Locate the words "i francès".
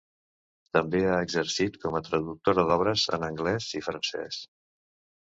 3.81-4.41